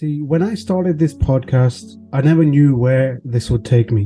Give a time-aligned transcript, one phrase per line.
[0.00, 4.04] See, when I started this podcast, I never knew where this would take me.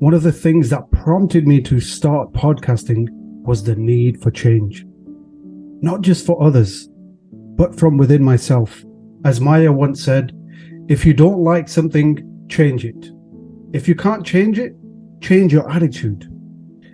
[0.00, 3.06] One of the things that prompted me to start podcasting
[3.46, 4.84] was the need for change.
[5.82, 6.88] Not just for others,
[7.30, 8.82] but from within myself.
[9.24, 10.32] As Maya once said,
[10.88, 13.12] if you don't like something, change it.
[13.72, 14.74] If you can't change it,
[15.20, 16.28] change your attitude.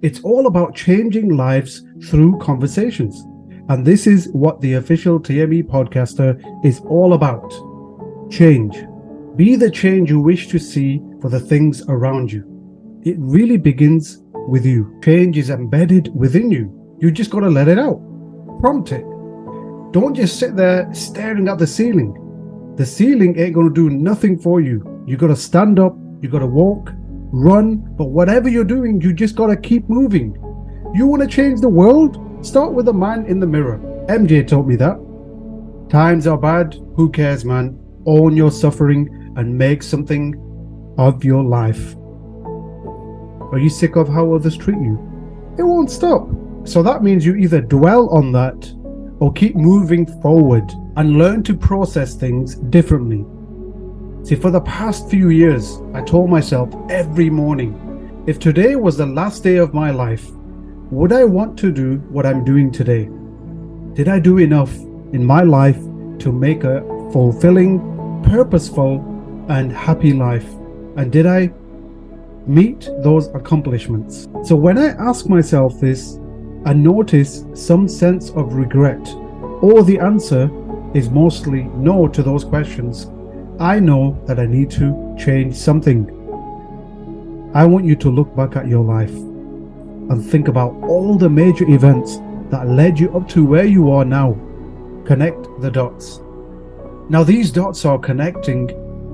[0.00, 3.22] It's all about changing lives through conversations.
[3.68, 7.52] And this is what the official TME podcaster is all about.
[8.30, 8.84] Change.
[9.34, 12.44] Be the change you wish to see for the things around you.
[13.04, 15.00] It really begins with you.
[15.02, 16.96] Change is embedded within you.
[17.00, 18.00] You just got to let it out.
[18.60, 19.04] Prompt it.
[19.92, 22.14] Don't just sit there staring at the ceiling.
[22.76, 25.04] The ceiling ain't going to do nothing for you.
[25.06, 26.92] You got to stand up, you got to walk,
[27.32, 30.34] run, but whatever you're doing, you just got to keep moving.
[30.94, 32.46] You want to change the world?
[32.46, 33.78] Start with the man in the mirror.
[34.08, 34.98] MJ told me that.
[35.88, 36.76] Times are bad.
[36.94, 37.76] Who cares, man?
[38.10, 40.34] Own your suffering and make something
[40.98, 41.94] of your life.
[43.52, 44.98] Are you sick of how others treat you?
[45.56, 46.28] It won't stop.
[46.64, 48.68] So that means you either dwell on that
[49.20, 53.24] or keep moving forward and learn to process things differently.
[54.24, 59.06] See, for the past few years, I told myself every morning if today was the
[59.06, 60.28] last day of my life,
[60.90, 63.08] would I want to do what I'm doing today?
[63.94, 64.74] Did I do enough
[65.12, 65.78] in my life
[66.18, 66.80] to make a
[67.12, 67.89] fulfilling,
[68.22, 69.04] purposeful,
[69.48, 70.48] and happy life?
[70.96, 71.52] And did I
[72.46, 74.28] meet those accomplishments?
[74.44, 76.18] So when I ask myself this,
[76.64, 79.06] I notice some sense of regret,
[79.62, 80.50] or the answer
[80.94, 83.10] is mostly no to those questions.
[83.58, 86.08] I know that I need to change something.
[87.54, 91.68] I want you to look back at your life and think about all the major
[91.68, 92.18] events
[92.50, 94.36] that led you up to where you are now.
[95.04, 96.20] Connect the dots.
[97.10, 98.68] Now, these dots are connecting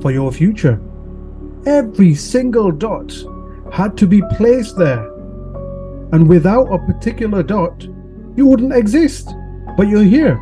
[0.00, 0.80] for your future.
[1.66, 3.12] Every single dot
[3.70, 5.12] had to be placed there.
[6.12, 7.82] And without a particular dot,
[8.34, 9.28] you wouldn't exist.
[9.76, 10.40] But you're here,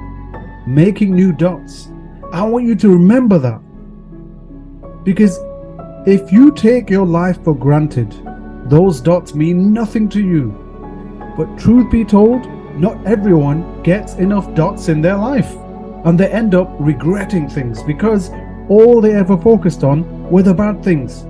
[0.68, 1.88] making new dots.
[2.32, 3.60] I want you to remember that.
[5.02, 5.36] Because
[6.06, 8.14] if you take your life for granted,
[8.70, 10.54] those dots mean nothing to you.
[11.36, 15.52] But truth be told, not everyone gets enough dots in their life.
[16.04, 18.30] And they end up regretting things because
[18.68, 21.26] all they ever focused on were the bad things.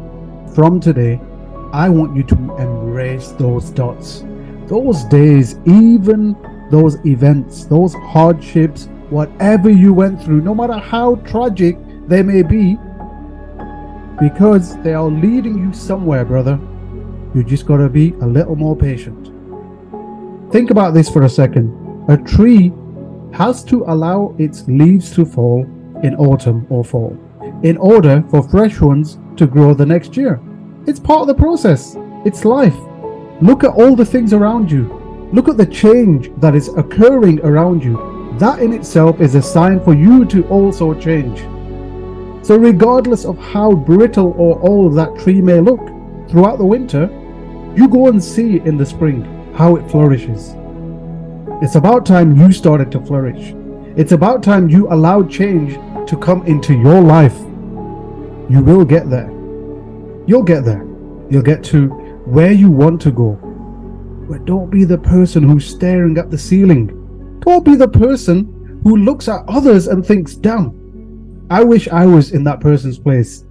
[0.54, 1.20] From today,
[1.72, 4.24] I want you to embrace those dots.
[4.66, 6.36] Those days, even
[6.70, 11.76] those events, those hardships, whatever you went through, no matter how tragic
[12.06, 12.76] they may be,
[14.20, 16.58] because they are leading you somewhere, brother.
[17.34, 19.32] You just got to be a little more patient.
[20.52, 21.72] Think about this for a second.
[22.08, 22.72] A tree
[23.32, 25.64] has to allow its leaves to fall
[26.02, 27.18] in autumn or fall
[27.62, 30.40] in order for fresh ones to grow the next year.
[30.86, 31.96] It's part of the process.
[32.24, 32.76] It's life.
[33.40, 35.28] Look at all the things around you.
[35.32, 38.36] Look at the change that is occurring around you.
[38.38, 41.40] That in itself is a sign for you to also change.
[42.44, 45.86] So, regardless of how brittle or old that tree may look
[46.28, 47.08] throughout the winter,
[47.76, 49.24] you go and see in the spring
[49.54, 50.54] how it flourishes.
[51.62, 53.54] It's about time you started to flourish.
[53.94, 55.74] It's about time you allowed change
[56.08, 57.38] to come into your life.
[58.48, 59.28] You will get there.
[60.26, 60.86] You'll get there.
[61.28, 61.88] You'll get to
[62.24, 63.32] where you want to go.
[64.28, 67.40] But don't be the person who's staring at the ceiling.
[67.40, 72.32] Don't be the person who looks at others and thinks, damn, I wish I was
[72.32, 73.44] in that person's place.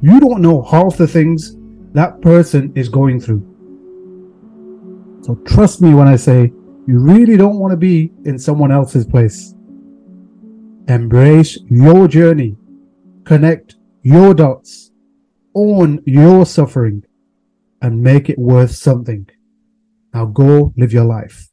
[0.00, 1.56] You don't know half the things
[1.92, 3.42] that person is going through.
[5.22, 6.52] So trust me when I say
[6.88, 9.54] you really don't want to be in someone else's place.
[10.88, 12.56] Embrace your journey.
[13.24, 14.90] Connect your dots.
[15.54, 17.04] Own your suffering
[17.82, 19.28] and make it worth something.
[20.14, 21.50] Now go live your life.